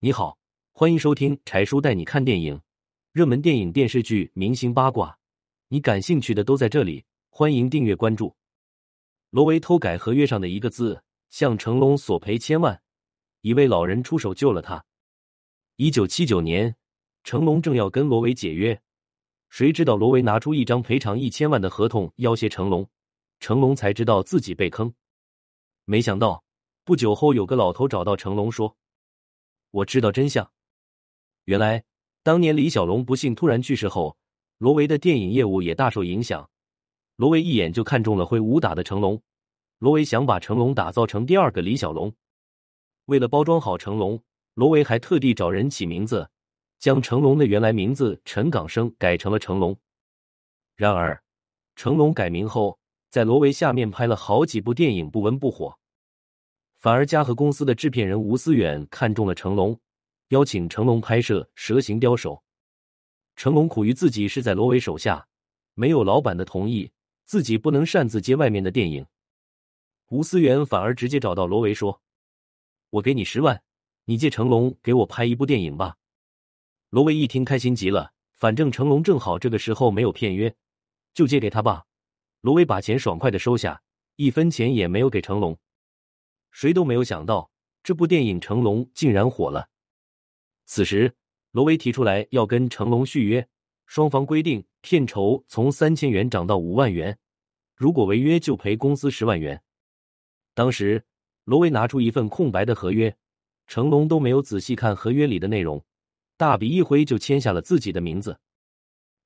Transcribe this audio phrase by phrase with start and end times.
[0.00, 0.38] 你好，
[0.70, 2.60] 欢迎收听柴叔带你看电影，
[3.10, 5.18] 热门电影、电视剧、明星八卦，
[5.66, 7.04] 你感兴趣的都在这里。
[7.30, 8.36] 欢迎订阅关注。
[9.30, 12.80] 罗维偷改合约上的一个字，向成龙索赔千万，
[13.40, 14.84] 一位老人出手救了他。
[15.74, 16.76] 一九七九年，
[17.24, 18.80] 成龙正要跟罗维解约，
[19.48, 22.88] 谁知道罗维拿出一张赔偿一千万的合同要挟成龙，
[23.40, 24.94] 成龙才知道自己被坑。
[25.86, 26.44] 没想到
[26.84, 28.76] 不久后，有个老头找到成龙说。
[29.70, 30.50] 我知道真相。
[31.44, 31.84] 原来
[32.22, 34.16] 当年李小龙不幸突然去世后，
[34.58, 36.50] 罗维的电影业务也大受影响。
[37.16, 39.20] 罗维一眼就看中了会武打的成龙，
[39.78, 42.14] 罗维想把成龙打造成第二个李小龙。
[43.06, 44.22] 为了包装好成龙，
[44.54, 46.30] 罗维还特地找人起名字，
[46.78, 49.76] 将成龙的原来名字陈港生改成了成龙。
[50.76, 51.22] 然而，
[51.74, 52.78] 成龙改名后，
[53.10, 55.78] 在罗维下面拍了好几部电影，不温不火。
[56.78, 59.78] 反而嘉禾公司的制片人吴思远看中了成龙，
[60.28, 62.34] 邀请成龙拍摄《蛇形刁手》。
[63.34, 65.26] 成龙苦于自己是在罗维手下，
[65.74, 66.92] 没有老板的同意，
[67.24, 69.04] 自己不能擅自接外面的电影。
[70.10, 72.00] 吴思远反而直接找到罗维说
[72.90, 73.60] ：“我给你十万，
[74.04, 75.96] 你借成龙给我拍一部电影吧。”
[76.90, 80.54] 罗维一听开心极了，反正成龙正好这个时候没有片约，
[81.12, 81.86] 就借给他吧。
[82.40, 83.82] 罗维把钱爽快的收下，
[84.14, 85.58] 一分钱也没有给成龙。
[86.58, 87.52] 谁都没有想到，
[87.84, 89.68] 这部电影成龙竟然火了。
[90.64, 91.14] 此时，
[91.52, 93.48] 罗维提出来要跟成龙续约，
[93.86, 97.16] 双方规定片酬从三千元涨到五万元，
[97.76, 99.62] 如果违约就赔公司十万元。
[100.52, 101.04] 当时，
[101.44, 103.16] 罗维拿出一份空白的合约，
[103.68, 105.84] 成龙都没有仔细看合约里的内容，
[106.36, 108.40] 大笔一挥就签下了自己的名字。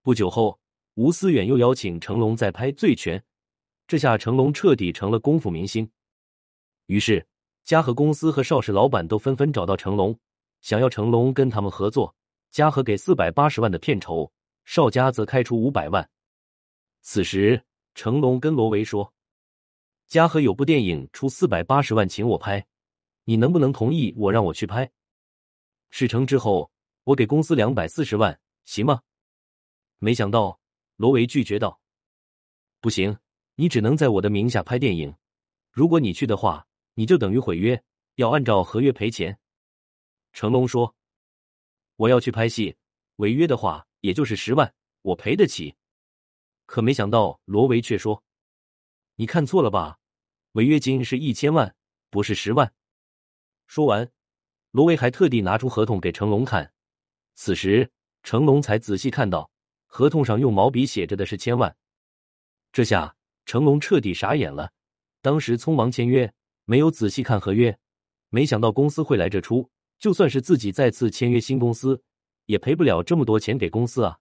[0.00, 0.58] 不久后，
[0.94, 3.18] 吴思远又邀请成龙再拍《醉拳》，
[3.86, 5.90] 这下成龙彻底成了功夫明星。
[6.88, 7.26] 于是，
[7.64, 10.18] 嘉禾公司和邵氏老板都纷纷找到成龙，
[10.62, 12.16] 想要成龙跟他们合作。
[12.50, 14.32] 嘉禾给四百八十万的片酬，
[14.64, 16.08] 邵家则开出五百万。
[17.02, 17.62] 此时，
[17.94, 19.12] 成龙跟罗维说
[20.08, 22.66] ：“嘉禾有部电影出四百八十万请我拍，
[23.24, 24.90] 你能不能同意我让我去拍？
[25.90, 26.70] 事成之后，
[27.04, 29.02] 我给公司两百四十万，行吗？”
[30.00, 30.58] 没想到，
[30.96, 31.82] 罗维拒绝道
[32.80, 33.18] ：“不行，
[33.56, 35.14] 你只能在我的名下拍电影。
[35.70, 36.64] 如果你去的话。”
[36.98, 37.80] 你就等于毁约，
[38.16, 39.38] 要按照合约赔钱。
[40.32, 40.96] 成龙说
[41.94, 42.76] ：“我要去拍戏，
[43.16, 45.76] 违约的话也就是十万，我赔得起。”
[46.66, 48.24] 可没想到罗维却说
[49.14, 50.00] ：“你看错了吧？
[50.54, 51.76] 违约金是一千万，
[52.10, 52.74] 不是十万。”
[53.68, 54.10] 说完，
[54.72, 56.74] 罗维还特地拿出合同给成龙看。
[57.36, 57.92] 此时，
[58.24, 59.52] 成龙才仔细看到
[59.86, 61.76] 合同上用毛笔写着的是千万。
[62.72, 63.14] 这下
[63.46, 64.72] 成龙彻底傻眼了，
[65.22, 66.34] 当时匆忙签约。
[66.70, 67.78] 没有仔细看合约，
[68.28, 69.70] 没想到公司会来这出。
[69.98, 72.02] 就算是自己再次签约新公司，
[72.44, 74.18] 也赔不了这么多钱给公司啊！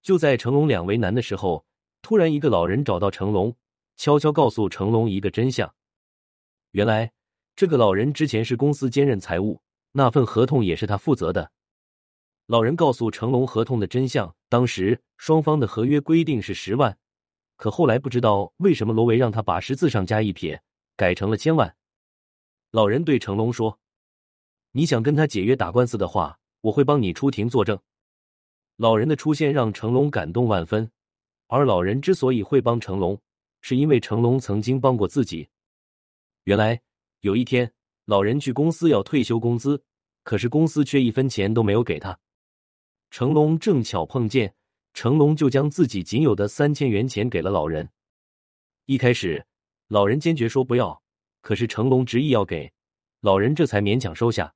[0.00, 1.66] 就在成龙两为难的时候，
[2.00, 3.56] 突然一个老人找到成龙，
[3.96, 5.74] 悄悄告诉成龙一个真相：
[6.70, 7.12] 原来
[7.56, 11.50] 这个老人之前是公司兼任财务，那份合同也是他负责的。
[12.46, 16.96] 老人告诉成龙合同的真相：当时双方的合约规定是十万，
[17.56, 20.62] 可后来不知道为什么罗维让他把十字上加一撇。
[20.98, 21.76] 改成了千万。
[22.72, 23.78] 老人对成龙说
[24.72, 27.78] ：“你想跟他解约打官司的话，我会帮你出庭作证。”
[28.76, 30.90] 老人的出现让成龙感动万分。
[31.46, 33.18] 而老人之所以会帮成龙，
[33.60, 35.48] 是因为成龙曾经帮过自己。
[36.44, 36.82] 原来
[37.20, 37.72] 有一天，
[38.04, 39.82] 老人去公司要退休工资，
[40.24, 42.18] 可是公司却一分钱都没有给他。
[43.10, 44.54] 成龙正巧碰见，
[44.92, 47.88] 成龙就将自己仅有的三千元钱给了老人。
[48.86, 49.47] 一开始。
[49.88, 51.02] 老人坚决说不要，
[51.40, 52.72] 可是成龙执意要给，
[53.20, 54.54] 老人这才勉强收下。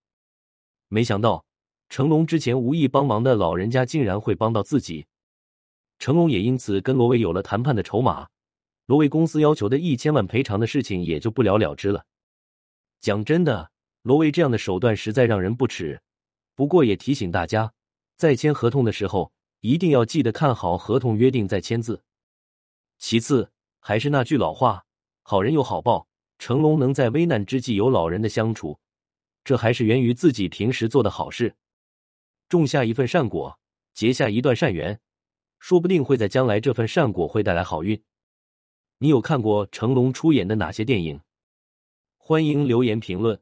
[0.89, 1.47] 没想到
[1.89, 5.07] 成龙之前无意帮忙的老人家竟然会帮到自己，
[5.99, 8.29] 成龙也因此跟罗维有了谈判的筹码。
[8.85, 12.05] 罗维公司要求的一千万赔偿的事情也就不了了之了。
[13.01, 13.71] 讲真的，
[14.03, 16.03] 罗维这样的手段实在让人不齿。
[16.55, 17.73] 不过也提醒大家，
[18.17, 22.03] 在签合同的时候一定要记得看好合同约定再签字。
[22.99, 23.51] 其次，
[23.81, 24.85] 还是那句老话。
[25.23, 26.09] 好人有好报，
[26.39, 28.79] 成龙能在危难之际有老人的相处，
[29.45, 31.55] 这还是源于自己平时做的好事，
[32.49, 33.59] 种下一份善果，
[33.95, 35.01] 结下一段善缘，
[35.59, 38.03] 说不定会在将来这份善果会带来好运。
[38.99, 41.21] 你有看过成龙出演的哪些电影？
[42.17, 43.41] 欢迎留言评论。